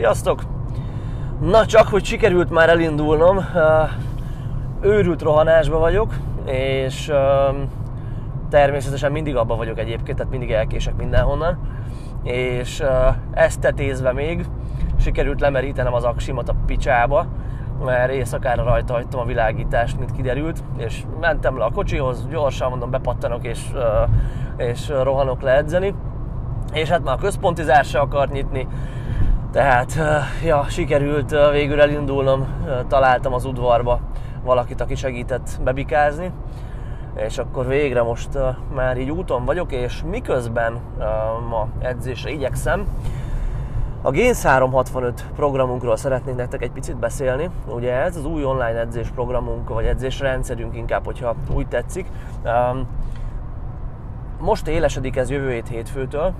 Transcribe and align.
Sziasztok! 0.00 0.42
Na 1.40 1.66
csak, 1.66 1.88
hogy 1.88 2.04
sikerült 2.04 2.50
már 2.50 2.68
elindulnom, 2.68 3.44
őrült 4.80 5.22
rohanásba 5.22 5.78
vagyok, 5.78 6.14
és 6.44 7.12
természetesen 8.50 9.12
mindig 9.12 9.36
abban 9.36 9.56
vagyok 9.56 9.78
egyébként, 9.78 10.16
tehát 10.16 10.32
mindig 10.32 10.50
elkések 10.50 10.96
mindenhonnan, 10.96 11.58
és 12.22 12.82
ezt 13.32 13.60
tetézve 13.60 14.12
még 14.12 14.44
sikerült 15.00 15.40
lemerítenem 15.40 15.94
az 15.94 16.04
aksimat 16.04 16.48
a 16.48 16.54
picsába, 16.66 17.26
mert 17.84 18.12
éjszakára 18.12 18.62
rajta 18.62 18.92
hagytam 18.92 19.20
a 19.20 19.24
világítást, 19.24 19.98
mint 19.98 20.12
kiderült, 20.12 20.62
és 20.76 21.02
mentem 21.20 21.58
le 21.58 21.64
a 21.64 21.70
kocsihoz, 21.70 22.26
gyorsan 22.28 22.70
mondom, 22.70 22.90
bepattanok 22.90 23.46
és, 23.46 23.72
és 24.56 24.88
rohanok 25.02 25.42
le 25.42 25.56
edzeni, 25.56 25.94
és 26.72 26.88
hát 26.88 27.04
már 27.04 27.14
a 27.14 27.20
központi 27.20 27.62
zár 27.62 27.84
se 27.84 27.98
akart 27.98 28.32
nyitni, 28.32 28.66
tehát 29.52 29.98
ja, 30.44 30.64
sikerült 30.68 31.36
végül 31.50 31.80
elindulnom, 31.80 32.46
találtam 32.88 33.32
az 33.32 33.44
udvarba 33.44 34.00
valakit, 34.44 34.80
aki 34.80 34.94
segített 34.94 35.60
bebikázni, 35.64 36.32
és 37.14 37.38
akkor 37.38 37.66
végre 37.66 38.02
most 38.02 38.28
már 38.74 38.98
így 38.98 39.10
úton 39.10 39.44
vagyok, 39.44 39.72
és 39.72 40.02
miközben 40.10 40.80
ma 41.48 41.68
edzésre 41.78 42.30
igyekszem, 42.30 42.86
a 44.02 44.10
Gains 44.10 44.42
365 44.42 45.24
programunkról 45.36 45.96
szeretnék 45.96 46.36
nektek 46.36 46.62
egy 46.62 46.70
picit 46.70 46.96
beszélni. 46.96 47.50
Ugye 47.66 47.92
ez 47.92 48.16
az 48.16 48.24
új 48.24 48.44
online 48.44 48.78
edzés 48.78 49.08
programunk, 49.08 49.68
vagy 49.68 49.84
edzésrendszerünk 49.84 50.76
inkább, 50.76 51.04
hogyha 51.04 51.34
úgy 51.54 51.68
tetszik. 51.68 52.06
Most 54.38 54.66
élesedik 54.66 55.16
ez 55.16 55.30
jövő 55.30 55.50
hét 55.50 55.68
hétfőtől, 55.68 56.32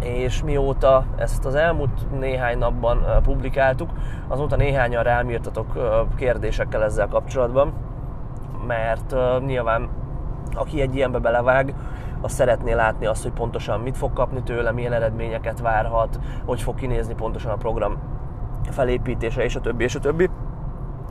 és 0.00 0.42
mióta 0.42 1.04
ezt 1.16 1.44
az 1.44 1.54
elmúlt 1.54 2.18
néhány 2.18 2.58
napban 2.58 3.04
publikáltuk, 3.22 3.90
azóta 4.28 4.56
néhányan 4.56 5.02
rám 5.02 5.30
írtatok 5.30 5.72
kérdésekkel 6.16 6.82
ezzel 6.82 7.08
kapcsolatban, 7.08 7.72
mert 8.66 9.14
nyilván 9.46 9.88
aki 10.54 10.80
egy 10.80 10.94
ilyenbe 10.94 11.18
belevág, 11.18 11.74
az 12.20 12.32
szeretné 12.32 12.72
látni 12.72 13.06
azt, 13.06 13.22
hogy 13.22 13.32
pontosan 13.32 13.80
mit 13.80 13.96
fog 13.96 14.12
kapni 14.12 14.42
tőle, 14.42 14.72
milyen 14.72 14.92
eredményeket 14.92 15.60
várhat, 15.60 16.18
hogy 16.44 16.62
fog 16.62 16.74
kinézni 16.74 17.14
pontosan 17.14 17.50
a 17.50 17.56
program 17.56 17.98
felépítése, 18.70 19.44
és 19.44 19.56
a 19.56 19.60
többi, 19.60 19.84
és 19.84 19.94
a 19.94 20.00
többi. 20.00 20.30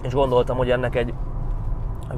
És 0.02 0.14
gondoltam, 0.14 0.58
hogy 0.58 0.70
ennek 0.70 0.95
egy 0.95 1.14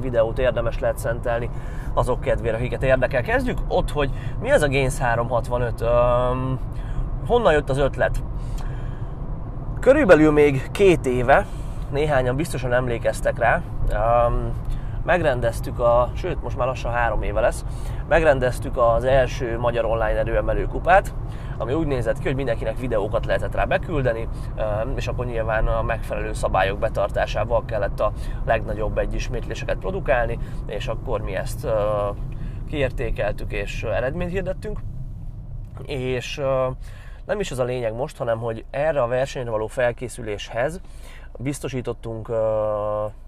videót 0.00 0.38
érdemes 0.38 0.78
lehet 0.78 0.98
szentelni 0.98 1.50
azok 1.94 2.20
kedvére, 2.20 2.56
akiket 2.56 2.82
érdekel. 2.82 3.22
Kezdjük 3.22 3.58
ott, 3.68 3.90
hogy 3.90 4.10
mi 4.40 4.50
az 4.50 4.62
a 4.62 4.68
Gains 4.68 4.98
365? 4.98 5.80
Um, 5.80 6.58
honnan 7.26 7.52
jött 7.52 7.70
az 7.70 7.78
ötlet? 7.78 8.22
Körülbelül 9.80 10.32
még 10.32 10.70
két 10.70 11.06
éve, 11.06 11.46
néhányan 11.90 12.36
biztosan 12.36 12.72
emlékeztek 12.72 13.38
rá, 13.38 13.62
um, 13.92 14.52
megrendeztük 15.04 15.78
a, 15.78 16.10
sőt 16.14 16.42
most 16.42 16.56
már 16.56 16.66
lassan 16.66 16.92
három 16.92 17.22
éve 17.22 17.40
lesz, 17.40 17.64
megrendeztük 18.08 18.76
az 18.76 19.04
első 19.04 19.58
magyar 19.58 19.84
online 19.84 20.18
erőemelő 20.18 20.66
kupát, 20.66 21.14
ami 21.58 21.72
úgy 21.72 21.86
nézett 21.86 22.18
ki, 22.18 22.26
hogy 22.26 22.36
mindenkinek 22.36 22.78
videókat 22.78 23.26
lehetett 23.26 23.54
rá 23.54 23.64
beküldeni, 23.64 24.28
és 24.96 25.06
akkor 25.06 25.26
nyilván 25.26 25.66
a 25.66 25.82
megfelelő 25.82 26.32
szabályok 26.32 26.78
betartásával 26.78 27.64
kellett 27.64 28.00
a 28.00 28.12
legnagyobb 28.44 28.98
egyismétléseket 28.98 29.78
produkálni, 29.78 30.38
és 30.66 30.86
akkor 30.86 31.20
mi 31.20 31.34
ezt 31.36 31.66
kiértékeltük 32.68 33.52
és 33.52 33.82
eredményt 33.82 34.30
hirdettünk. 34.30 34.80
És 35.82 36.40
nem 37.26 37.40
is 37.40 37.50
az 37.50 37.58
a 37.58 37.64
lényeg 37.64 37.94
most, 37.94 38.16
hanem 38.16 38.38
hogy 38.38 38.64
erre 38.70 39.02
a 39.02 39.06
versenyre 39.06 39.50
való 39.50 39.66
felkészüléshez 39.66 40.80
biztosítottunk 41.38 42.28
uh, 42.28 42.36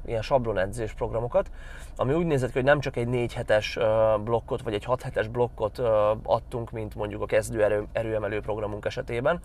ilyen 0.07 0.23
sablonedzés 0.23 0.93
programokat, 0.93 1.51
ami 1.97 2.15
úgy 2.15 2.27
nézett 2.27 2.49
ki, 2.51 2.55
hogy 2.55 2.65
nem 2.65 2.81
csak 2.81 2.97
egy 2.97 3.09
4 3.09 3.33
hetes 3.33 3.77
uh, 3.77 3.85
blokkot, 4.21 4.63
vagy 4.63 4.75
egy 4.75 4.85
6 4.85 5.03
hetes 5.03 5.29
blokkot 5.29 5.79
uh, 5.79 5.87
adtunk, 6.23 6.71
mint 6.71 6.95
mondjuk 6.95 7.23
a 7.23 7.27
kezdő 7.27 7.63
erő, 7.65 7.87
erőemelő 7.93 8.41
programunk 8.41 8.85
esetében, 8.85 9.41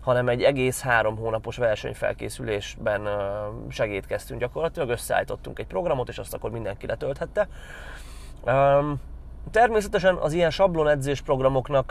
hanem 0.00 0.28
egy 0.28 0.42
egész 0.42 0.80
három 0.80 1.16
hónapos 1.16 1.56
versenyfelkészülésben 1.56 3.00
uh, 3.00 3.12
segítkeztünk 3.68 4.40
gyakorlatilag, 4.40 4.88
összeállítottunk 4.88 5.58
egy 5.58 5.66
programot, 5.66 6.08
és 6.08 6.18
azt 6.18 6.34
akkor 6.34 6.50
mindenki 6.50 6.86
letölthette. 6.86 7.48
Um, 8.44 9.00
Természetesen 9.50 10.16
az 10.16 10.32
ilyen 10.32 10.50
sablon 10.50 10.88
edzés 10.88 11.20
programoknak 11.20 11.90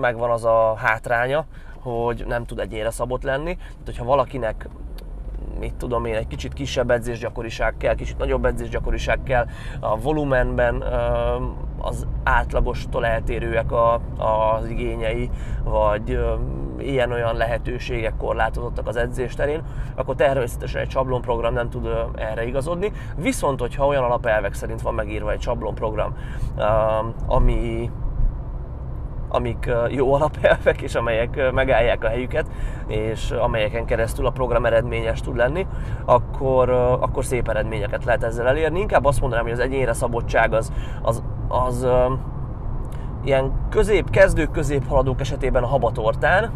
megvan 0.00 0.30
az 0.30 0.44
a 0.44 0.74
hátránya, 0.74 1.46
hogy 1.80 2.24
nem 2.26 2.44
tud 2.44 2.58
egyére 2.58 2.90
szabott 2.90 3.22
lenni. 3.22 3.56
Tehát, 3.56 3.84
hogyha 3.84 4.04
valakinek 4.04 4.68
mit 5.58 5.74
tudom 5.74 6.04
én, 6.04 6.14
egy 6.14 6.26
kicsit 6.26 6.52
kisebb 6.52 6.90
edzésgyakoriság 6.90 7.76
kell, 7.76 7.94
kicsit 7.94 8.18
nagyobb 8.18 8.44
edzésgyakoriság 8.44 9.22
kell, 9.22 9.46
a 9.80 10.00
volumenben 10.00 10.84
az 11.78 12.06
átlagostól 12.24 13.06
eltérőek 13.06 13.72
a, 13.72 14.00
az 14.16 14.68
igényei, 14.68 15.30
vagy 15.64 16.18
ilyen-olyan 16.78 17.36
lehetőségek 17.36 18.16
korlátozottak 18.16 18.86
az 18.86 18.96
edzés 18.96 19.34
terén, 19.34 19.62
akkor 19.94 20.14
természetesen 20.14 20.80
egy 20.80 20.90
sablonprogram 20.90 21.54
nem 21.54 21.70
tud 21.70 21.88
erre 22.14 22.46
igazodni. 22.46 22.92
Viszont, 23.16 23.60
hogyha 23.60 23.86
olyan 23.86 24.04
alapelvek 24.04 24.54
szerint 24.54 24.82
van 24.82 24.94
megírva 24.94 25.32
egy 25.32 25.40
sablonprogram, 25.40 26.16
ami 27.26 27.90
amik 29.36 29.70
jó 29.88 30.14
alapelvek, 30.14 30.82
és 30.82 30.94
amelyek 30.94 31.52
megállják 31.52 32.04
a 32.04 32.08
helyüket, 32.08 32.46
és 32.86 33.30
amelyeken 33.30 33.84
keresztül 33.84 34.26
a 34.26 34.30
program 34.30 34.66
eredményes 34.66 35.20
tud 35.20 35.36
lenni, 35.36 35.66
akkor, 36.04 36.70
akkor 37.00 37.24
szép 37.24 37.48
eredményeket 37.48 38.04
lehet 38.04 38.24
ezzel 38.24 38.46
elérni. 38.48 38.80
Inkább 38.80 39.04
azt 39.04 39.20
mondanám, 39.20 39.44
hogy 39.44 39.52
az 39.52 39.60
egyénre 39.60 39.92
szabottság 39.92 40.52
az, 40.52 40.72
az, 41.02 41.22
az 41.48 41.86
ilyen 43.24 43.52
közép, 43.70 44.10
kezdők, 44.10 44.50
középhaladók 44.50 45.20
esetében 45.20 45.62
a 45.62 45.66
habatortán, 45.66 46.50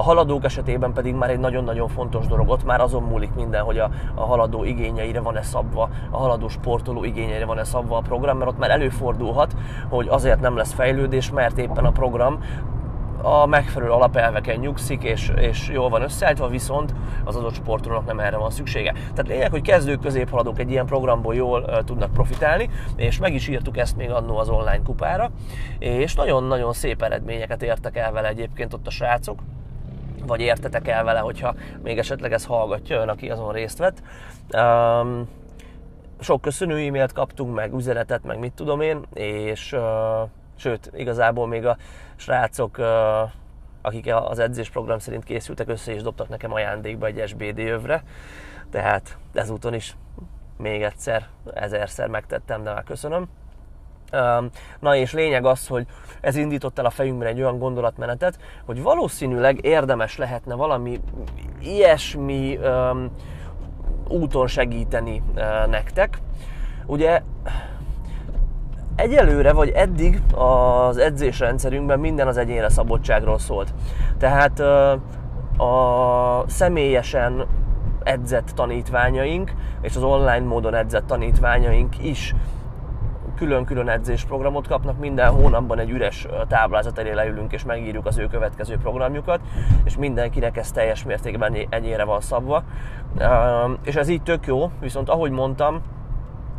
a 0.00 0.02
haladók 0.02 0.44
esetében 0.44 0.92
pedig 0.92 1.14
már 1.14 1.30
egy 1.30 1.38
nagyon-nagyon 1.38 1.88
fontos 1.88 2.26
dolog, 2.26 2.48
ott 2.48 2.64
már 2.64 2.80
azon 2.80 3.02
múlik 3.02 3.34
minden, 3.34 3.62
hogy 3.62 3.78
a, 3.78 3.90
a 4.14 4.24
haladó 4.24 4.64
igényeire 4.64 5.20
van-e 5.20 5.42
szabva, 5.42 5.88
a 6.10 6.16
haladó 6.16 6.48
sportoló 6.48 7.04
igényeire 7.04 7.44
van-e 7.44 7.64
szabva 7.64 7.96
a 7.96 8.00
program, 8.00 8.38
mert 8.38 8.50
ott 8.50 8.58
már 8.58 8.70
előfordulhat, 8.70 9.54
hogy 9.88 10.08
azért 10.08 10.40
nem 10.40 10.56
lesz 10.56 10.72
fejlődés, 10.72 11.30
mert 11.30 11.58
éppen 11.58 11.84
a 11.84 11.90
program 11.90 12.38
a 13.22 13.46
megfelelő 13.46 13.90
alapelveken 13.90 14.58
nyugszik, 14.58 15.02
és, 15.02 15.32
és 15.36 15.68
jól 15.68 15.88
van 15.88 16.02
összeállítva, 16.02 16.48
viszont 16.48 16.94
az 17.24 17.36
adott 17.36 17.54
sportolónak 17.54 18.06
nem 18.06 18.20
erre 18.20 18.36
van 18.36 18.50
szüksége. 18.50 18.92
Tehát 18.92 19.28
lényeg, 19.28 19.50
hogy 19.50 19.62
kezdők, 19.62 20.00
középhaladók 20.00 20.58
egy 20.58 20.70
ilyen 20.70 20.86
programból 20.86 21.34
jól 21.34 21.62
uh, 21.62 21.84
tudnak 21.84 22.12
profitálni, 22.12 22.70
és 22.96 23.18
meg 23.18 23.34
is 23.34 23.48
írtuk 23.48 23.76
ezt 23.76 23.96
még 23.96 24.10
annó 24.10 24.36
az 24.36 24.48
online 24.48 24.82
kupára, 24.84 25.30
és 25.78 26.14
nagyon-nagyon 26.14 26.72
szép 26.72 27.02
eredményeket 27.02 27.62
értek 27.62 27.96
el 27.96 28.12
vele 28.12 28.28
egyébként 28.28 28.74
ott 28.74 28.86
a 28.86 28.90
srácok 28.90 29.38
vagy 30.26 30.40
értetek 30.40 30.88
el 30.88 31.04
vele, 31.04 31.18
hogyha 31.18 31.54
még 31.82 31.98
esetleg 31.98 32.32
ez 32.32 32.44
hallgatja 32.44 33.00
ön, 33.00 33.08
aki 33.08 33.30
azon 33.30 33.52
részt 33.52 33.78
vett. 33.78 34.02
Um, 34.52 35.28
sok 36.20 36.40
köszönő 36.40 36.86
e-mailt 36.86 37.12
kaptunk, 37.12 37.54
meg 37.54 37.72
üzenetet, 37.72 38.24
meg 38.24 38.38
mit 38.38 38.52
tudom 38.52 38.80
én, 38.80 39.00
és 39.14 39.72
uh, 39.72 39.80
sőt, 40.56 40.90
igazából 40.94 41.46
még 41.46 41.66
a 41.66 41.76
srácok, 42.16 42.78
uh, 42.78 42.86
akik 43.82 44.14
az 44.14 44.38
edzésprogram 44.38 44.98
szerint 44.98 45.24
készültek 45.24 45.68
össze, 45.68 45.92
és 45.92 46.02
dobtak 46.02 46.28
nekem 46.28 46.52
ajándékba 46.52 47.06
egy 47.06 47.22
SBD 47.26 47.58
övre, 47.58 48.02
tehát 48.70 49.18
ezúton 49.32 49.74
is 49.74 49.96
még 50.56 50.82
egyszer, 50.82 51.26
ezerszer 51.54 52.08
megtettem, 52.08 52.62
de 52.62 52.72
már 52.72 52.84
köszönöm. 52.84 53.28
Na 54.80 54.96
és 54.96 55.12
lényeg 55.12 55.44
az, 55.44 55.66
hogy 55.66 55.86
ez 56.20 56.36
indított 56.36 56.78
el 56.78 56.84
a 56.84 56.90
fejünkben 56.90 57.28
egy 57.28 57.40
olyan 57.40 57.58
gondolatmenetet, 57.58 58.38
hogy 58.66 58.82
valószínűleg 58.82 59.64
érdemes 59.64 60.16
lehetne 60.16 60.54
valami 60.54 61.00
ilyesmi 61.60 62.58
úton 64.08 64.46
segíteni 64.46 65.22
nektek. 65.70 66.18
Ugye 66.86 67.22
egyelőre, 68.96 69.52
vagy 69.52 69.68
eddig 69.68 70.22
az 70.34 70.96
edzésrendszerünkben 70.96 72.00
minden 72.00 72.26
az 72.26 72.36
egyénre 72.36 72.68
szabadságról 72.68 73.38
szólt. 73.38 73.74
Tehát 74.18 74.60
a 75.58 76.44
személyesen 76.46 77.46
edzett 78.02 78.50
tanítványaink 78.54 79.52
és 79.80 79.96
az 79.96 80.02
online 80.02 80.46
módon 80.46 80.74
edzett 80.74 81.06
tanítványaink 81.06 82.04
is 82.04 82.34
külön-külön 83.40 83.88
edzésprogramot 83.88 84.66
kapnak, 84.66 84.98
minden 84.98 85.30
hónapban 85.30 85.78
egy 85.78 85.90
üres 85.90 86.26
táblázat 86.48 86.98
elé 86.98 87.12
leülünk 87.12 87.52
és 87.52 87.64
megírjuk 87.64 88.06
az 88.06 88.18
ő 88.18 88.26
következő 88.26 88.76
programjukat, 88.76 89.40
és 89.84 89.96
mindenkinek 89.96 90.56
ez 90.56 90.70
teljes 90.70 91.04
mértékben 91.04 91.56
egyére 91.68 92.04
van 92.04 92.20
szabva. 92.20 92.62
És 93.84 93.94
ez 93.94 94.08
így 94.08 94.22
tök 94.22 94.46
jó, 94.46 94.70
viszont 94.80 95.08
ahogy 95.08 95.30
mondtam, 95.30 95.82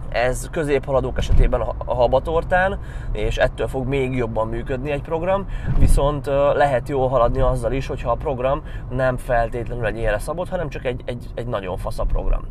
ez 0.09 0.49
középhaladók 0.51 1.17
esetében 1.17 1.61
a 1.61 1.93
habatortán, 1.93 2.79
és 3.11 3.37
ettől 3.37 3.67
fog 3.67 3.87
még 3.87 4.15
jobban 4.15 4.47
működni 4.47 4.91
egy 4.91 5.01
program, 5.01 5.45
viszont 5.79 6.25
lehet 6.55 6.89
jól 6.89 7.07
haladni 7.07 7.39
azzal 7.39 7.71
is, 7.71 7.87
hogyha 7.87 8.11
a 8.11 8.15
program 8.15 8.61
nem 8.89 9.17
feltétlenül 9.17 9.85
egy 9.85 9.97
ilyenre 9.97 10.19
szabott, 10.19 10.49
hanem 10.49 10.69
csak 10.69 10.85
egy, 10.85 11.01
egy, 11.05 11.25
egy 11.35 11.47
nagyon 11.47 11.77
fasz 11.77 11.99
a 11.99 12.03
program. 12.03 12.41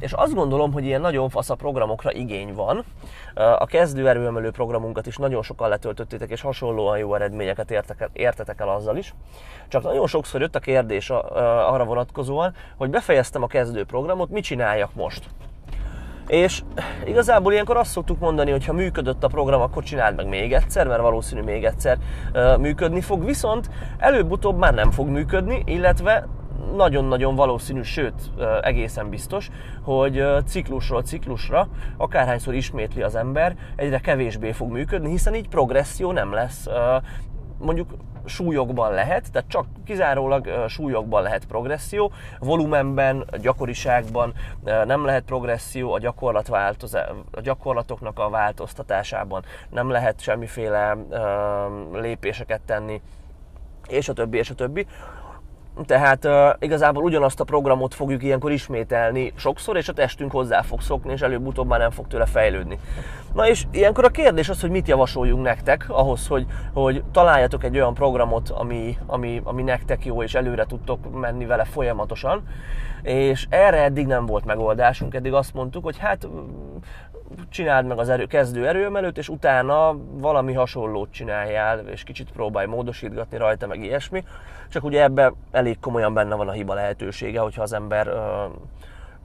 És 0.00 0.12
azt 0.12 0.34
gondolom, 0.34 0.72
hogy 0.72 0.84
ilyen 0.84 1.00
nagyon 1.00 1.28
fasz 1.28 1.50
a 1.50 1.54
programokra 1.54 2.12
igény 2.12 2.54
van. 2.54 2.84
A 3.34 3.66
kezdő 3.66 4.08
erőemelő 4.08 4.50
programunkat 4.50 5.06
is 5.06 5.16
nagyon 5.16 5.42
sokan 5.42 5.68
letöltöttétek, 5.68 6.30
és 6.30 6.40
hasonlóan 6.40 6.98
jó 6.98 7.14
eredményeket 7.14 7.70
értek 7.70 8.00
el, 8.00 8.10
értetek 8.12 8.60
el 8.60 8.68
azzal 8.68 8.96
is. 8.96 9.14
Csak 9.68 9.82
nagyon 9.82 10.06
sokszor 10.06 10.40
jött 10.40 10.56
a 10.56 10.60
kérdés 10.60 11.10
arra 11.10 11.84
vonatkozóan, 11.84 12.54
hogy 12.76 12.90
befejeztem 12.90 13.42
a 13.42 13.46
kezdő 13.46 13.84
programot, 13.84 14.30
mit 14.30 14.44
csináljak 14.44 14.94
most? 14.94 15.24
És 16.26 16.62
igazából 17.04 17.52
ilyenkor 17.52 17.76
azt 17.76 17.90
szoktuk 17.90 18.18
mondani, 18.18 18.50
hogy 18.50 18.64
ha 18.66 18.72
működött 18.72 19.24
a 19.24 19.28
program, 19.28 19.60
akkor 19.60 19.82
csináld 19.82 20.16
meg 20.16 20.28
még 20.28 20.52
egyszer, 20.52 20.86
mert 20.86 21.00
valószínű 21.00 21.42
még 21.42 21.64
egyszer 21.64 21.98
működni 22.58 23.00
fog, 23.00 23.24
viszont 23.24 23.70
előbb-utóbb 23.98 24.58
már 24.58 24.74
nem 24.74 24.90
fog 24.90 25.08
működni, 25.08 25.62
illetve 25.66 26.26
nagyon-nagyon 26.74 27.34
valószínű, 27.34 27.82
sőt 27.82 28.30
egészen 28.62 29.08
biztos, 29.08 29.50
hogy 29.82 30.24
ciklusról 30.46 31.02
ciklusra, 31.02 31.68
akárhányszor 31.96 32.54
ismétli 32.54 33.02
az 33.02 33.14
ember, 33.14 33.56
egyre 33.76 33.98
kevésbé 33.98 34.52
fog 34.52 34.70
működni, 34.70 35.10
hiszen 35.10 35.34
így 35.34 35.48
progresszió 35.48 36.12
nem 36.12 36.32
lesz. 36.32 36.66
Mondjuk 37.58 37.90
súlyokban 38.24 38.92
lehet, 38.92 39.32
tehát 39.32 39.48
csak 39.48 39.66
kizárólag 39.84 40.64
súlyokban 40.68 41.22
lehet 41.22 41.46
progresszió, 41.46 42.12
volumenben, 42.38 43.24
gyakoriságban 43.40 44.32
nem 44.64 45.04
lehet 45.04 45.24
progresszió, 45.24 45.92
a, 45.92 45.98
gyakorlat 45.98 46.48
a 46.48 47.40
gyakorlatoknak 47.40 48.18
a 48.18 48.30
változtatásában 48.30 49.44
nem 49.70 49.90
lehet 49.90 50.20
semmiféle 50.20 50.96
lépéseket 51.92 52.60
tenni, 52.60 53.00
és 53.88 54.08
a 54.08 54.12
többi, 54.12 54.38
és 54.38 54.50
a 54.50 54.54
többi. 54.54 54.86
Tehát 55.84 56.24
uh, 56.24 56.32
igazából 56.58 57.02
ugyanazt 57.02 57.40
a 57.40 57.44
programot 57.44 57.94
fogjuk 57.94 58.22
ilyenkor 58.22 58.52
ismételni 58.52 59.32
sokszor, 59.36 59.76
és 59.76 59.88
a 59.88 59.92
testünk 59.92 60.30
hozzá 60.30 60.62
fog 60.62 60.80
szokni, 60.80 61.12
és 61.12 61.20
előbb-utóbb 61.20 61.66
már 61.66 61.78
nem 61.78 61.90
fog 61.90 62.06
tőle 62.06 62.26
fejlődni. 62.26 62.78
Na 63.34 63.48
és 63.48 63.64
ilyenkor 63.70 64.04
a 64.04 64.08
kérdés 64.08 64.48
az, 64.48 64.60
hogy 64.60 64.70
mit 64.70 64.88
javasoljunk 64.88 65.42
nektek 65.42 65.84
ahhoz, 65.88 66.26
hogy, 66.26 66.46
hogy 66.72 67.04
találjatok 67.12 67.64
egy 67.64 67.76
olyan 67.76 67.94
programot, 67.94 68.48
ami, 68.48 68.98
ami, 69.06 69.40
ami 69.44 69.62
nektek 69.62 70.04
jó, 70.04 70.22
és 70.22 70.34
előre 70.34 70.64
tudtok 70.64 71.20
menni 71.20 71.46
vele 71.46 71.64
folyamatosan. 71.64 72.42
És 73.02 73.46
erre 73.48 73.82
eddig 73.82 74.06
nem 74.06 74.26
volt 74.26 74.44
megoldásunk, 74.44 75.14
eddig 75.14 75.32
azt 75.32 75.54
mondtuk, 75.54 75.84
hogy 75.84 75.98
hát 75.98 76.28
csináld 77.48 77.86
meg 77.86 77.98
az 77.98 78.08
erő, 78.08 78.26
kezdő 78.26 78.68
erőemelőt, 78.68 79.18
és 79.18 79.28
utána 79.28 79.96
valami 80.12 80.52
hasonlót 80.52 81.10
csináljál, 81.10 81.78
és 81.78 82.02
kicsit 82.02 82.32
próbálj 82.32 82.66
módosítgatni 82.66 83.36
rajta, 83.38 83.66
meg 83.66 83.84
ilyesmi. 83.84 84.24
Csak 84.68 84.84
ugye 84.84 85.02
ebbe 85.02 85.32
elég 85.50 85.80
komolyan 85.80 86.14
benne 86.14 86.34
van 86.34 86.48
a 86.48 86.52
hiba 86.52 86.74
lehetősége, 86.74 87.40
hogyha 87.40 87.62
az 87.62 87.72
ember 87.72 88.06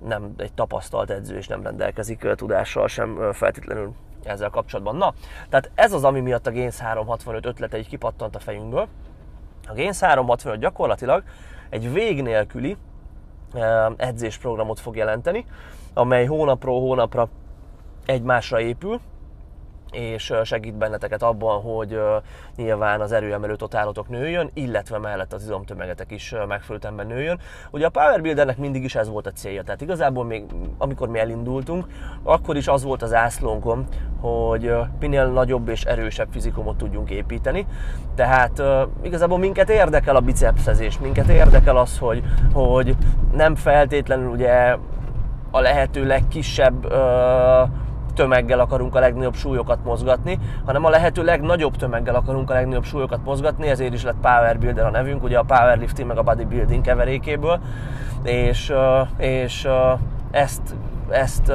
nem 0.06 0.34
egy 0.38 0.54
tapasztalt 0.54 1.10
edző, 1.10 1.38
és 1.38 1.48
nem 1.48 1.64
rendelkezik 1.64 2.28
tudással 2.36 2.88
sem 2.88 3.32
feltétlenül 3.32 3.94
ezzel 4.24 4.50
kapcsolatban. 4.50 4.96
Na, 4.96 5.14
tehát 5.50 5.72
ez 5.76 5.94
az, 5.94 6.04
ami 6.04 6.20
miatt 6.20 6.48
a 6.48 6.52
Gains 6.52 6.78
365 6.78 7.46
ötlete 7.46 7.78
így 7.78 7.88
kipattant 7.88 8.36
a 8.36 8.40
fejünkből. 8.40 8.88
A 9.68 9.74
Gains 9.74 10.00
365 10.00 10.60
gyakorlatilag 10.60 11.24
egy 11.70 11.94
vég 11.94 12.22
nélküli 12.22 12.78
edzésprogramot 13.98 14.80
fog 14.80 14.96
jelenteni, 14.96 15.46
amely 15.94 16.26
hónapról 16.26 16.80
hónapra 16.80 17.30
egymásra 18.12 18.60
épül, 18.60 19.00
és 19.92 20.34
segít 20.44 20.76
benneteket 20.76 21.24
abban, 21.24 21.62
hogy 21.62 22.00
nyilván 22.56 23.02
az 23.02 23.12
erőemelő 23.12 23.56
totálotok 23.56 24.10
nőjön, 24.10 24.50
illetve 24.54 24.98
mellett 24.98 25.34
az 25.34 25.44
izomtömegetek 25.44 26.12
is 26.12 26.36
megfelelően 26.48 27.08
nőjön. 27.08 27.40
Ugye 27.72 27.86
a 27.86 27.90
Power 27.90 28.22
Buildernek 28.22 28.58
mindig 28.58 28.84
is 28.84 28.96
ez 28.96 29.10
volt 29.10 29.28
a 29.28 29.32
célja, 29.32 29.64
tehát 29.64 29.82
igazából 29.82 30.26
még 30.26 30.44
amikor 30.78 31.08
mi 31.10 31.20
elindultunk, 31.20 31.86
akkor 32.24 32.58
is 32.58 32.68
az 32.68 32.84
volt 32.84 33.02
az 33.02 33.14
ászlónkon, 33.14 33.86
hogy 34.22 34.74
minél 35.00 35.26
nagyobb 35.26 35.68
és 35.68 35.84
erősebb 35.84 36.28
fizikumot 36.32 36.78
tudjunk 36.78 37.10
építeni. 37.10 37.66
Tehát 38.16 38.62
igazából 39.02 39.38
minket 39.38 39.70
érdekel 39.70 40.16
a 40.16 40.20
bicepszezés, 40.20 41.00
minket 41.00 41.28
érdekel 41.28 41.78
az, 41.78 41.98
hogy, 41.98 42.24
hogy 42.54 42.96
nem 43.34 43.56
feltétlenül 43.56 44.30
ugye 44.30 44.78
a 45.52 45.60
lehető 45.60 46.06
legkisebb 46.06 46.86
uh, 46.86 47.70
tömeggel 48.14 48.60
akarunk 48.60 48.96
a 48.96 49.00
legnagyobb 49.00 49.36
súlyokat 49.36 49.84
mozgatni, 49.84 50.40
hanem 50.66 50.86
a 50.86 50.90
lehető 50.90 51.24
legnagyobb 51.24 51.76
tömeggel 51.76 52.16
akarunk 52.16 52.50
a 52.50 52.54
legnagyobb 52.54 52.84
súlyokat 52.84 53.24
mozgatni, 53.24 53.68
ezért 53.68 53.94
is 53.94 54.04
lett 54.04 54.20
Power 54.22 54.60
Builder 54.60 54.86
a 54.86 54.90
nevünk, 54.90 55.24
ugye 55.24 55.38
a 55.38 55.44
powerlifting 55.44 56.08
meg 56.08 56.18
a 56.18 56.24
bodybuilding 56.24 56.84
keverékéből, 56.84 57.60
és, 58.24 58.74
és 59.18 59.68
ezt 60.32 60.76
ezt 61.10 61.54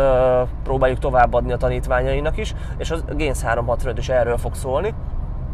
próbáljuk 0.64 0.98
továbbadni 0.98 1.52
a 1.52 1.56
tanítványainak 1.56 2.36
is, 2.36 2.54
és 2.76 2.90
a 2.90 2.96
Gains 3.08 3.42
365 3.42 3.98
is 3.98 4.08
erről 4.08 4.36
fog 4.36 4.54
szólni 4.54 4.94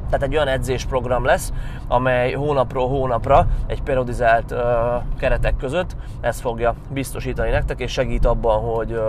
tehát 0.05 0.23
egy 0.23 0.35
olyan 0.35 0.49
edzésprogram 0.49 1.25
lesz, 1.25 1.53
amely 1.89 2.33
hónapról 2.33 2.89
hónapra 2.89 3.47
egy 3.67 3.83
periodizált 3.83 4.55
keretek 5.19 5.57
között 5.57 5.97
ezt 6.21 6.41
fogja 6.41 6.75
biztosítani 6.91 7.51
nektek, 7.51 7.81
és 7.81 7.93
segít 7.93 8.27
abban, 8.27 8.61
hogy, 8.61 9.01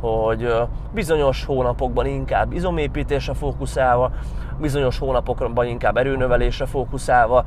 hogy 0.00 0.54
bizonyos 0.92 1.44
hónapokban 1.44 2.06
inkább 2.06 2.52
izomépítésre 2.52 3.34
fókuszálva, 3.34 4.10
bizonyos 4.60 4.98
hónapokban 4.98 5.66
inkább 5.66 5.96
erőnövelésre 5.96 6.66
fókuszálva, 6.66 7.44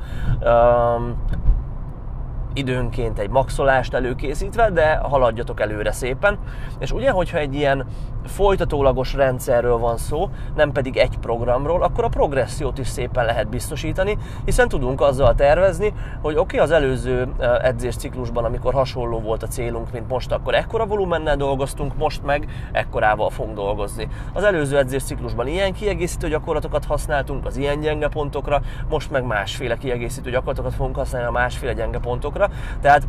időnként 2.54 3.18
egy 3.18 3.30
maxolást 3.30 3.94
előkészítve, 3.94 4.70
de 4.70 4.96
haladjatok 4.96 5.60
előre 5.60 5.92
szépen. 5.92 6.38
És 6.78 6.92
ugye, 6.92 7.10
hogyha 7.10 7.38
egy 7.38 7.54
ilyen 7.54 7.86
folytatólagos 8.26 9.14
rendszerről 9.14 9.78
van 9.78 9.96
szó, 9.96 10.28
nem 10.56 10.72
pedig 10.72 10.96
egy 10.96 11.18
programról, 11.18 11.82
akkor 11.82 12.04
a 12.04 12.08
progressziót 12.08 12.78
is 12.78 12.88
szépen 12.88 13.24
lehet 13.24 13.48
biztosítani, 13.48 14.18
hiszen 14.44 14.68
tudunk 14.68 15.00
azzal 15.00 15.34
tervezni, 15.34 15.92
hogy 16.22 16.32
oké, 16.32 16.40
okay, 16.40 16.58
az 16.58 16.70
előző 16.70 17.28
edzésciklusban, 17.62 18.44
amikor 18.44 18.74
hasonló 18.74 19.20
volt 19.20 19.42
a 19.42 19.46
célunk, 19.46 19.92
mint 19.92 20.08
most, 20.08 20.32
akkor 20.32 20.54
ekkora 20.54 20.86
volumennel 20.86 21.36
dolgoztunk, 21.36 21.96
most 21.96 22.24
meg 22.24 22.48
ekkorával 22.72 23.30
fogunk 23.30 23.56
dolgozni. 23.56 24.08
Az 24.32 24.44
előző 24.44 24.78
edzésciklusban 24.78 25.46
ilyen 25.46 25.72
kiegészítő 25.72 26.28
gyakorlatokat 26.28 26.84
használtunk 26.84 27.46
az 27.46 27.56
ilyen 27.56 27.80
gyenge 27.80 28.08
pontokra, 28.08 28.60
most 28.88 29.10
meg 29.10 29.24
másféle 29.24 29.76
kiegészítő 29.76 30.30
gyakorlatokat 30.30 30.74
fogunk 30.74 30.96
használni 30.96 31.28
a 31.28 31.30
másféle 31.30 31.72
gyenge 31.72 31.98
pontokra. 31.98 32.39
Tehát 32.80 33.06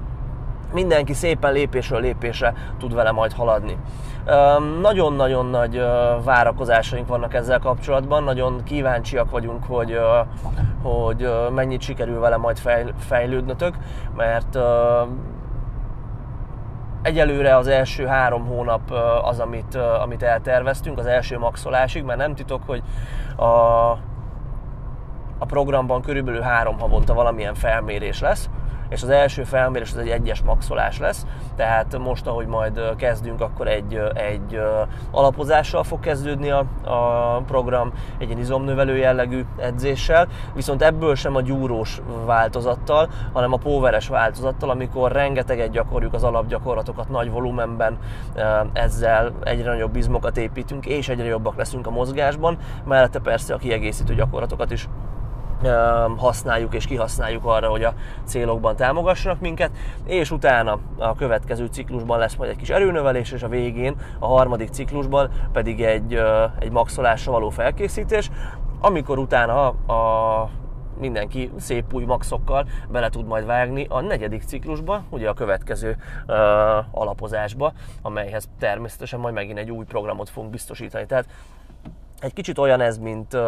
mindenki 0.74 1.14
szépen 1.14 1.54
lépésről 1.54 2.02
lépésre 2.02 2.54
tud 2.80 2.94
vele 2.94 3.12
majd 3.12 3.34
haladni. 3.34 3.78
Nagyon-nagyon 4.82 5.46
nagy 5.46 5.84
várakozásaink 6.24 7.08
vannak 7.08 7.34
ezzel 7.34 7.60
kapcsolatban, 7.60 8.24
nagyon 8.24 8.64
kíváncsiak 8.64 9.32
vagyunk, 9.32 9.64
hogy, 9.64 10.00
hogy 10.84 11.32
mennyit 11.54 11.82
sikerül 11.82 12.20
vele 12.20 12.38
majd 12.38 12.62
fejlődnötök, 12.98 13.76
mert 14.16 14.58
egyelőre 17.02 17.56
az 17.56 17.68
első 17.68 18.06
három 18.06 18.46
hónap 18.46 18.92
az, 19.24 19.40
amit, 19.40 19.76
amit 19.76 20.24
elterveztünk, 20.24 20.98
az 20.98 21.06
első 21.06 21.38
maxolásig, 21.38 22.04
mert 22.04 22.20
nem 22.20 22.36
titok, 22.36 22.62
hogy 22.66 22.84
a, 23.36 23.44
a 25.38 25.46
programban 25.48 26.02
körülbelül 26.02 26.42
három 26.42 26.80
havonta 26.80 27.14
valamilyen 27.14 27.54
felmérés 27.54 28.20
lesz, 28.20 28.50
és 28.92 29.04
az 29.04 29.10
első 29.10 29.44
felmérés 29.44 29.92
az 29.92 29.98
egy 29.98 30.10
egyes 30.10 30.42
maxolás 30.42 31.00
lesz, 31.00 31.26
tehát 31.56 31.98
most, 31.98 32.28
ahogy 32.28 32.48
majd 32.48 32.96
kezdünk, 32.96 33.42
akkor 33.42 33.68
egy, 33.68 34.02
egy 34.14 34.62
alapozással 35.12 35.84
fog 35.84 36.00
kezdődni 36.00 36.50
a, 36.50 36.66
a 36.84 37.42
program, 37.48 37.92
egy 38.18 38.28
ilyen 38.28 38.40
izomnövelő 38.40 38.98
jellegű 38.98 39.46
edzéssel, 39.58 40.28
viszont 40.54 40.82
ebből 40.82 41.16
sem 41.16 41.36
a 41.36 41.42
gyúrós 41.42 42.02
változattal, 42.26 43.10
hanem 43.34 43.54
a 43.54 43.58
póveres 43.58 44.08
változattal, 44.08 44.70
amikor 44.70 45.12
rengeteget 45.12 45.72
gyakorjuk 45.72 46.14
az 46.14 46.24
alapgyakorlatokat 46.24 47.10
nagy 47.10 47.32
volumenben, 47.32 47.98
ezzel 48.74 49.32
egyre 49.44 49.70
nagyobb 49.70 49.96
izmokat 49.96 50.38
építünk, 50.38 50.86
és 50.86 51.10
egyre 51.10 51.26
jobbak 51.26 51.56
leszünk 51.56 51.88
a 51.88 51.92
mozgásban, 51.92 52.58
mellette 52.86 53.20
persze 53.20 53.54
a 53.54 53.58
kiegészítő 53.58 54.16
gyakorlatokat 54.16 54.72
is 54.72 54.88
használjuk 56.18 56.74
és 56.74 56.86
kihasználjuk 56.86 57.46
arra, 57.46 57.70
hogy 57.70 57.84
a 57.84 57.94
célokban 58.24 58.76
támogassanak 58.76 59.40
minket, 59.40 59.72
és 60.06 60.32
utána 60.32 60.80
a 60.98 61.16
következő 61.16 61.66
ciklusban 61.66 62.20
lesz 62.20 62.36
majd 62.36 62.50
egy 62.50 62.58
kis 62.58 62.70
erőnövelés, 62.70 63.32
és 63.32 63.44
a 63.44 63.48
végén, 63.48 63.96
a 64.20 64.28
harmadik 64.28 64.70
ciklusban 64.70 65.30
pedig 65.52 65.84
egy, 65.84 66.22
egy 66.60 66.72
maxolásra 66.72 67.32
való 67.32 67.50
felkészítés, 67.50 68.30
amikor 68.82 69.18
utána 69.18 69.68
a 69.68 70.50
mindenki 71.00 71.52
szép 71.58 71.94
új 71.94 72.04
maxokkal 72.04 72.68
bele 72.90 73.10
tud 73.10 73.26
majd 73.26 73.46
vágni 73.46 73.86
a 73.90 74.02
negyedik 74.02 74.42
ciklusba, 74.42 75.04
ugye 75.10 75.30
a 75.30 75.34
következő 75.34 75.98
uh, 76.28 76.36
alapozásba, 76.92 77.74
amelyhez 78.02 78.50
természetesen 78.60 79.20
majd 79.20 79.34
megint 79.34 79.58
egy 79.58 79.72
új 79.72 79.86
programot 79.86 80.30
fogunk 80.30 80.52
biztosítani. 80.52 81.06
Tehát 81.06 81.26
egy 82.20 82.34
kicsit 82.34 82.58
olyan 82.58 82.82
ez, 82.82 82.98
mint 82.98 83.34
uh, 83.34 83.42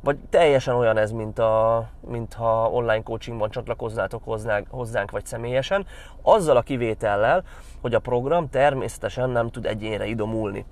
vagy 0.00 0.16
teljesen 0.30 0.74
olyan 0.74 0.96
ez, 0.96 1.10
mint, 1.10 1.38
a, 1.38 1.84
mint 2.08 2.34
ha 2.34 2.70
online 2.70 3.02
coachingban 3.02 3.50
csatlakoznátok 3.50 4.24
hozzánk, 4.24 4.66
hozzánk, 4.70 5.10
vagy 5.10 5.26
személyesen, 5.26 5.86
azzal 6.22 6.56
a 6.56 6.62
kivétellel, 6.62 7.42
hogy 7.80 7.94
a 7.94 7.98
program 7.98 8.50
természetesen 8.50 9.30
nem 9.30 9.50
tud 9.50 9.66
egyénre 9.66 10.06
idomulni. 10.06 10.64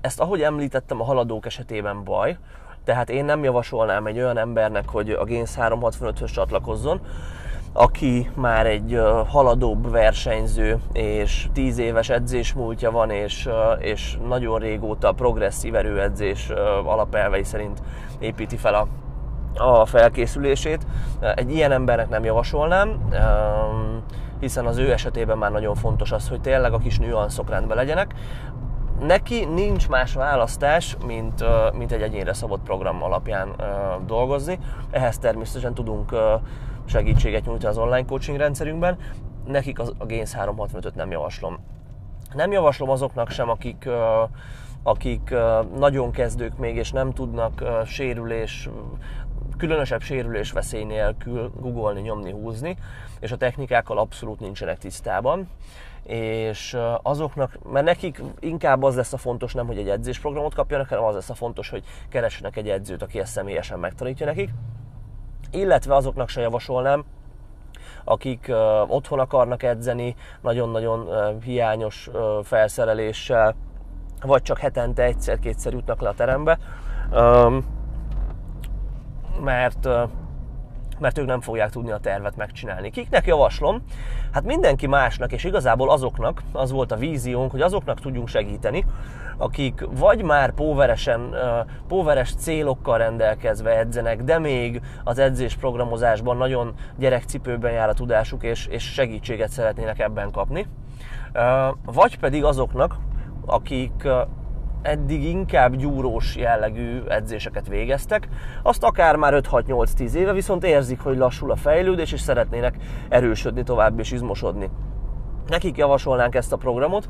Ezt 0.00 0.20
ahogy 0.20 0.42
említettem 0.42 1.00
a 1.00 1.04
haladók 1.04 1.46
esetében 1.46 2.04
baj, 2.04 2.38
tehát 2.84 3.10
én 3.10 3.24
nem 3.24 3.44
javasolnám 3.44 4.06
egy 4.06 4.16
olyan 4.16 4.38
embernek, 4.38 4.88
hogy 4.88 5.10
a 5.10 5.24
Gains 5.24 5.50
365-höz 5.56 6.32
csatlakozzon, 6.32 7.00
aki 7.76 8.30
már 8.34 8.66
egy 8.66 9.00
haladóbb 9.28 9.90
versenyző, 9.90 10.78
és 10.92 11.48
10 11.52 11.78
éves 11.78 12.08
edzésmúltja 12.08 12.90
van, 12.90 13.10
és, 13.10 13.48
és 13.78 14.18
nagyon 14.28 14.58
régóta 14.58 15.12
progresszív 15.12 15.74
erőedzés 15.74 16.48
alapelvei 16.84 17.44
szerint 17.44 17.82
építi 18.18 18.56
fel 18.56 18.74
a, 18.74 18.86
a 19.64 19.86
felkészülését. 19.86 20.86
Egy 21.34 21.50
ilyen 21.50 21.72
embernek 21.72 22.08
nem 22.08 22.24
javasolnám, 22.24 23.08
hiszen 24.40 24.66
az 24.66 24.78
ő 24.78 24.92
esetében 24.92 25.38
már 25.38 25.50
nagyon 25.50 25.74
fontos 25.74 26.12
az, 26.12 26.28
hogy 26.28 26.40
tényleg 26.40 26.72
a 26.72 26.78
kis 26.78 26.98
nüanszok 26.98 27.50
rendben 27.50 27.76
legyenek. 27.76 28.14
Neki 29.00 29.44
nincs 29.44 29.88
más 29.88 30.14
választás, 30.14 30.96
mint, 31.06 31.44
mint 31.76 31.92
egy 31.92 32.02
egyénre 32.02 32.32
szabott 32.32 32.62
program 32.62 33.02
alapján 33.02 33.54
dolgozni. 34.06 34.58
Ehhez 34.90 35.18
természetesen 35.18 35.74
tudunk 35.74 36.14
segítséget 36.84 37.46
nyújtani 37.46 37.72
az 37.72 37.78
online 37.78 38.04
coaching 38.04 38.38
rendszerünkben. 38.38 38.98
Nekik 39.46 39.78
a 39.78 40.06
Gains 40.06 40.32
365-öt 40.38 40.94
nem 40.94 41.10
javaslom. 41.10 41.58
Nem 42.34 42.52
javaslom 42.52 42.90
azoknak 42.90 43.30
sem, 43.30 43.48
akik 43.48 43.88
akik 44.86 45.34
nagyon 45.76 46.10
kezdők 46.10 46.56
még, 46.56 46.76
és 46.76 46.92
nem 46.92 47.12
tudnak 47.12 47.64
sérülés, 47.86 48.68
különösebb 49.56 50.00
sérülés 50.00 50.52
veszély 50.52 50.84
nélkül 50.84 51.52
googolni, 51.60 52.00
nyomni, 52.00 52.30
húzni, 52.30 52.76
és 53.20 53.32
a 53.32 53.36
technikákkal 53.36 53.98
abszolút 53.98 54.40
nincsenek 54.40 54.78
tisztában 54.78 55.48
és 56.04 56.76
azoknak, 57.02 57.58
mert 57.72 57.84
nekik 57.84 58.22
inkább 58.40 58.82
az 58.82 58.96
lesz 58.96 59.12
a 59.12 59.16
fontos 59.16 59.54
nem, 59.54 59.66
hogy 59.66 59.78
egy 59.78 59.88
edzésprogramot 59.88 60.54
kapjanak, 60.54 60.88
hanem 60.88 61.04
az 61.04 61.14
lesz 61.14 61.30
a 61.30 61.34
fontos, 61.34 61.70
hogy 61.70 61.84
keressenek 62.08 62.56
egy 62.56 62.68
edzőt, 62.68 63.02
aki 63.02 63.18
ezt 63.18 63.32
személyesen 63.32 63.78
megtanítja 63.78 64.26
nekik. 64.26 64.50
Illetve 65.50 65.94
azoknak 65.94 66.28
se 66.28 66.40
javasolnám, 66.40 67.04
akik 68.04 68.52
otthon 68.86 69.18
akarnak 69.18 69.62
edzeni, 69.62 70.14
nagyon-nagyon 70.40 71.08
hiányos 71.40 72.10
felszereléssel, 72.42 73.54
vagy 74.20 74.42
csak 74.42 74.58
hetente 74.58 75.02
egyszer-kétszer 75.02 75.72
jutnak 75.72 76.00
le 76.00 76.08
a 76.08 76.14
terembe, 76.14 76.58
mert 79.40 79.88
mert 81.04 81.18
ők 81.18 81.26
nem 81.26 81.40
fogják 81.40 81.70
tudni 81.70 81.90
a 81.90 81.98
tervet 81.98 82.36
megcsinálni. 82.36 82.90
Kiknek 82.90 83.26
javaslom? 83.26 83.82
Hát 84.32 84.44
mindenki 84.44 84.86
másnak, 84.86 85.32
és 85.32 85.44
igazából 85.44 85.90
azoknak, 85.90 86.42
az 86.52 86.70
volt 86.70 86.92
a 86.92 86.96
víziónk, 86.96 87.50
hogy 87.50 87.60
azoknak 87.60 88.00
tudjunk 88.00 88.28
segíteni, 88.28 88.84
akik 89.36 89.86
vagy 89.90 90.22
már 90.22 90.52
póveresen, 90.52 91.34
póveres 91.88 92.34
célokkal 92.34 92.98
rendelkezve 92.98 93.70
edzenek, 93.70 94.22
de 94.22 94.38
még 94.38 94.80
az 95.04 95.18
edzés 95.18 95.56
programozásban 95.56 96.36
nagyon 96.36 96.74
gyerekcipőben 96.96 97.72
jár 97.72 97.88
a 97.88 97.94
tudásuk, 97.94 98.42
és, 98.42 98.66
és 98.66 98.92
segítséget 98.92 99.50
szeretnének 99.50 99.98
ebben 99.98 100.30
kapni. 100.30 100.66
Vagy 101.84 102.18
pedig 102.18 102.44
azoknak, 102.44 102.96
akik 103.46 104.08
eddig 104.84 105.24
inkább 105.24 105.76
gyúrós 105.76 106.36
jellegű 106.36 107.02
edzéseket 107.08 107.68
végeztek, 107.68 108.28
azt 108.62 108.84
akár 108.84 109.16
már 109.16 109.32
5-6-8-10 109.36 110.12
éve, 110.12 110.32
viszont 110.32 110.64
érzik, 110.64 111.00
hogy 111.00 111.16
lassul 111.16 111.50
a 111.50 111.56
fejlődés, 111.56 112.12
és 112.12 112.20
szeretnének 112.20 112.76
erősödni 113.08 113.62
tovább 113.62 113.98
és 113.98 114.12
izmosodni. 114.12 114.70
Nekik 115.46 115.76
javasolnánk 115.76 116.34
ezt 116.34 116.52
a 116.52 116.56
programot. 116.56 117.08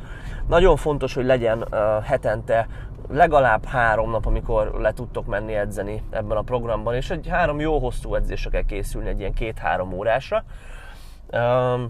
Nagyon 0.49 0.77
fontos, 0.77 1.15
hogy 1.15 1.25
legyen 1.25 1.69
hetente 2.05 2.67
legalább 3.09 3.65
három 3.65 4.11
nap, 4.11 4.27
amikor 4.27 4.75
le 4.81 4.93
tudtok 4.93 5.27
menni 5.27 5.55
edzeni 5.55 6.03
ebben 6.11 6.37
a 6.37 6.43
programban, 6.43 6.95
és 6.95 7.11
egy 7.11 7.29
három 7.29 7.61
jó 7.61 7.79
hosszú 7.79 8.15
edzésre 8.15 8.51
kell 8.51 8.63
készülni, 8.63 9.09
egy 9.09 9.19
ilyen 9.19 9.33
két-három 9.33 9.93
órásra 9.93 10.45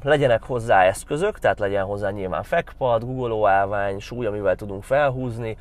legyenek 0.02 0.42
hozzá 0.42 0.82
eszközök, 0.82 1.38
tehát 1.38 1.58
legyen 1.58 1.84
hozzá 1.84 2.10
nyilván 2.10 2.42
fekpad, 2.42 3.04
guggolóállvány, 3.04 3.98
súly, 3.98 4.26
amivel 4.26 4.56
tudunk 4.56 4.82
felhúzni, 4.82 5.56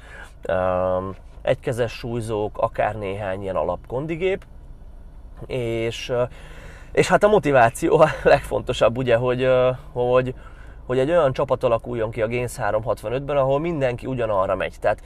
egykezes 1.41 1.91
súlyzók, 1.91 2.57
akár 2.57 2.95
néhány 2.95 3.41
ilyen 3.41 3.55
alapkondigép, 3.55 4.45
és, 5.47 6.13
és 6.91 7.07
hát 7.07 7.23
a 7.23 7.27
motiváció 7.27 7.99
a 7.99 8.09
legfontosabb, 8.23 8.97
ugye, 8.97 9.15
hogy, 9.15 9.49
hogy, 9.91 10.33
hogy 10.85 10.99
egy 10.99 11.09
olyan 11.09 11.33
csapat 11.33 11.63
alakuljon 11.63 12.11
ki 12.11 12.21
a 12.21 12.27
Gains 12.27 12.53
365-ben, 12.57 13.37
ahol 13.37 13.59
mindenki 13.59 14.05
ugyanarra 14.05 14.55
megy. 14.55 14.75
Tehát 14.79 15.01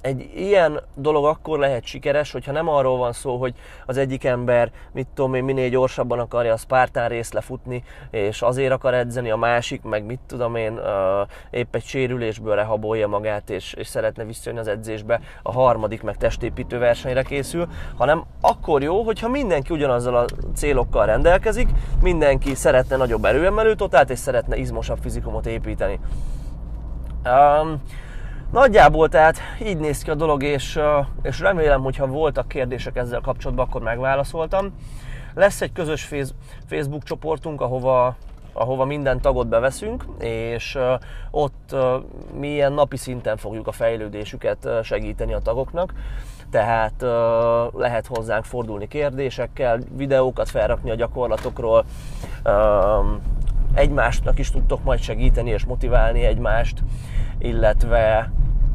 egy 0.00 0.30
ilyen 0.34 0.80
dolog 0.94 1.24
akkor 1.24 1.58
lehet 1.58 1.84
sikeres, 1.84 2.32
hogyha 2.32 2.52
nem 2.52 2.68
arról 2.68 2.96
van 2.96 3.12
szó, 3.12 3.36
hogy 3.36 3.54
az 3.86 3.96
egyik 3.96 4.24
ember, 4.24 4.70
mit 4.92 5.06
tudom 5.14 5.34
én, 5.34 5.44
minél 5.44 5.68
gyorsabban 5.68 6.18
akarja 6.18 6.52
a 6.52 6.56
Spartan 6.56 7.08
részt 7.08 7.32
lefutni, 7.32 7.84
és 8.10 8.42
azért 8.42 8.72
akar 8.72 8.94
edzeni, 8.94 9.30
a 9.30 9.36
másik, 9.36 9.82
meg 9.82 10.04
mit 10.04 10.20
tudom 10.26 10.56
én, 10.56 10.80
épp 11.50 11.74
egy 11.74 11.84
sérülésből 11.84 12.54
rehabolja 12.54 13.08
magát, 13.08 13.50
és, 13.50 13.72
és 13.72 13.86
szeretne 13.86 14.24
visszajönni 14.24 14.60
az 14.60 14.68
edzésbe, 14.68 15.20
a 15.42 15.52
harmadik 15.52 16.02
meg 16.02 16.16
testépítő 16.16 16.78
versenyre 16.78 17.22
készül, 17.22 17.68
hanem 17.96 18.24
akkor 18.40 18.82
jó, 18.82 19.02
hogyha 19.02 19.28
mindenki 19.28 19.72
ugyanazzal 19.72 20.16
a 20.16 20.24
célokkal 20.54 21.06
rendelkezik, 21.06 21.68
mindenki 22.02 22.54
szeretne 22.54 22.96
nagyobb 22.96 23.24
erőemelő 23.24 23.74
totált, 23.74 24.10
és 24.10 24.18
szeretne 24.18 24.56
izmosabb 24.56 24.98
fizikumot 25.02 25.46
építeni. 25.46 26.00
Um, 27.24 27.82
Nagyjából 28.52 29.08
tehát 29.08 29.38
így 29.62 29.78
néz 29.78 30.02
ki 30.02 30.10
a 30.10 30.14
dolog, 30.14 30.42
és, 30.42 30.78
és 31.22 31.40
remélem, 31.40 31.82
hogyha 31.82 32.06
voltak 32.06 32.48
kérdések 32.48 32.96
ezzel 32.96 33.20
kapcsolatban, 33.20 33.66
akkor 33.66 33.82
megválaszoltam. 33.82 34.74
Lesz 35.34 35.60
egy 35.60 35.72
közös 35.72 36.08
Facebook 36.66 37.02
csoportunk, 37.02 37.60
ahova, 37.60 38.16
ahova 38.52 38.84
minden 38.84 39.20
tagot 39.20 39.48
beveszünk, 39.48 40.04
és 40.18 40.78
ott 41.30 41.76
mi 42.38 42.48
ilyen 42.48 42.72
napi 42.72 42.96
szinten 42.96 43.36
fogjuk 43.36 43.66
a 43.66 43.72
fejlődésüket 43.72 44.68
segíteni 44.82 45.32
a 45.32 45.38
tagoknak. 45.38 45.94
Tehát 46.50 47.04
lehet 47.72 48.06
hozzánk 48.06 48.44
fordulni 48.44 48.88
kérdésekkel, 48.88 49.80
videókat 49.96 50.48
felrakni 50.48 50.90
a 50.90 50.94
gyakorlatokról, 50.94 51.84
egymásnak 53.74 54.38
is 54.38 54.50
tudtok 54.50 54.84
majd 54.84 55.00
segíteni 55.00 55.50
és 55.50 55.64
motiválni 55.64 56.24
egymást, 56.24 56.82
illetve 57.40 58.30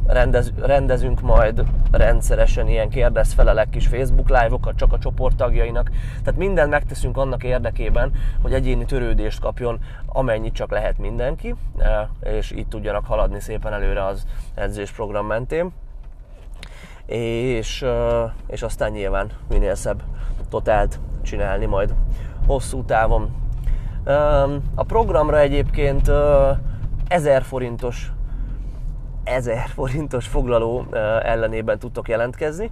rendez, 0.06 0.52
rendezünk 0.60 1.20
majd 1.20 1.62
rendszeresen 1.90 2.68
ilyen 2.68 2.88
kérdezfelelek 2.88 3.70
kis 3.70 3.86
Facebook 3.86 4.28
live-okat 4.28 4.76
csak 4.76 4.92
a 4.92 4.98
csoporttagjainak. 4.98 5.90
Tehát 6.24 6.38
mindent 6.40 6.70
megteszünk 6.70 7.16
annak 7.16 7.44
érdekében, 7.44 8.12
hogy 8.42 8.52
egyéni 8.52 8.84
törődést 8.84 9.40
kapjon 9.40 9.78
amennyit 10.06 10.54
csak 10.54 10.70
lehet 10.70 10.98
mindenki, 10.98 11.54
e, 11.78 12.10
és 12.22 12.50
így 12.50 12.66
tudjanak 12.66 13.06
haladni 13.06 13.40
szépen 13.40 13.72
előre 13.72 14.04
az 14.04 14.26
edzésprogram 14.54 15.26
mentén. 15.26 15.72
És, 17.06 17.82
e, 17.82 18.34
és 18.46 18.62
aztán 18.62 18.90
nyilván 18.90 19.30
minél 19.48 19.74
szebb 19.74 20.02
totált 20.48 20.98
csinálni 21.22 21.66
majd 21.66 21.94
hosszú 22.46 22.84
távon. 22.84 23.30
E, 24.04 24.12
a 24.74 24.84
programra 24.86 25.38
egyébként 25.38 26.10
1000 27.08 27.42
forintos 27.42 28.10
1000 29.26 29.68
forintos 29.68 30.26
foglaló 30.26 30.86
ellenében 31.22 31.78
tudtok 31.78 32.08
jelentkezni. 32.08 32.70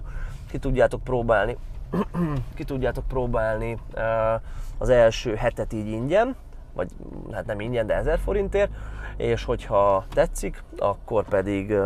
Ki 0.49 0.57
tudjátok 0.57 1.03
próbálni, 1.03 1.57
ki 2.55 2.63
tudjátok 2.63 3.07
próbálni 3.07 3.77
az 4.77 4.89
első 4.89 5.35
hetet 5.35 5.73
így 5.73 5.87
ingyen, 5.87 6.35
vagy 6.73 6.89
hát 7.31 7.45
nem 7.45 7.59
ingyen, 7.59 7.87
de 7.87 7.95
1000 7.95 8.19
forintért, 8.19 8.71
és 9.17 9.43
hogyha 9.43 10.05
tetszik, 10.13 10.63
akkor 10.77 11.27
pedig 11.27 11.77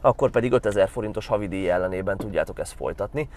akkor 0.00 0.30
pedig 0.30 0.52
5000 0.52 0.88
forintos 0.88 1.26
havidíj 1.26 1.70
ellenében 1.70 2.16
tudjátok 2.16 2.58
ezt 2.58 2.72
folytatni, 2.72 3.28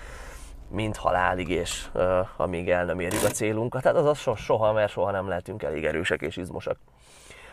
mint 0.69 0.97
halálig, 0.97 1.49
és 1.49 1.87
uh, 1.93 2.27
amíg 2.37 2.69
el 2.69 2.85
nem 2.85 2.99
érjük 2.99 3.23
a 3.23 3.29
célunkat. 3.29 3.81
Tehát 3.81 3.97
az 3.97 4.05
az 4.05 4.37
soha, 4.37 4.73
mert 4.73 4.91
soha 4.91 5.11
nem 5.11 5.27
lehetünk 5.27 5.63
elég 5.63 5.85
erősek 5.85 6.21
és 6.21 6.37
izmosak. 6.37 6.77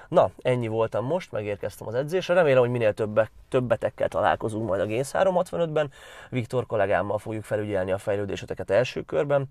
Na, 0.08 0.30
ennyi 0.42 0.68
voltam 0.68 1.04
most, 1.04 1.32
megérkeztem 1.32 1.86
az 1.86 1.94
edzésre. 1.94 2.34
Remélem, 2.34 2.60
hogy 2.60 2.70
minél 2.70 2.94
többek, 2.94 3.30
többetekkel 3.48 4.08
találkozunk 4.08 4.68
majd 4.68 4.80
a 4.80 4.86
Gains 4.86 5.10
365-ben. 5.12 5.90
Viktor 6.30 6.66
kollégámmal 6.66 7.18
fogjuk 7.18 7.44
felügyelni 7.44 7.92
a 7.92 7.98
fejlődéseteket 7.98 8.70
első 8.70 9.02
körben, 9.02 9.48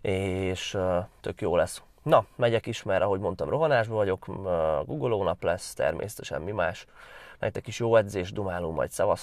és 0.00 0.78
tök 1.20 1.40
jó 1.40 1.56
lesz. 1.56 1.82
Na, 2.02 2.24
megyek 2.36 2.66
is, 2.66 2.82
mert 2.82 3.02
ahogy 3.02 3.20
mondtam, 3.20 3.48
rohanásban 3.48 3.96
vagyok, 3.96 4.26
Google 4.86 5.24
nap 5.24 5.42
lesz, 5.42 5.74
természetesen 5.74 6.42
mi 6.42 6.50
más. 6.50 6.86
Nektek 7.38 7.66
is 7.66 7.78
jó 7.78 7.96
edzés, 7.96 8.32
dumálunk 8.32 8.76
majd, 8.76 8.90
szavaztok! 8.90 9.20